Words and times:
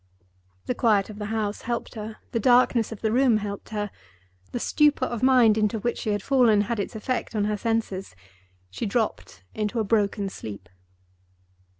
The 0.65 0.73
quiet 0.73 1.11
of 1.11 1.19
the 1.19 1.27
house 1.27 1.61
helped 1.61 1.93
her; 1.93 2.17
the 2.31 2.39
darkness 2.39 2.91
of 2.91 3.01
the 3.01 3.11
room 3.11 3.37
helped 3.37 3.69
her; 3.69 3.91
the 4.51 4.59
stupor 4.59 5.05
of 5.05 5.21
mind 5.21 5.59
into 5.59 5.77
which 5.77 5.99
she 5.99 6.09
had 6.09 6.23
fallen 6.23 6.61
had 6.61 6.79
its 6.79 6.95
effect 6.95 7.35
on 7.35 7.43
her 7.45 7.55
senses; 7.55 8.15
she 8.71 8.87
dropped 8.87 9.43
into 9.53 9.79
a 9.79 9.83
broken 9.83 10.27
sleep. 10.27 10.69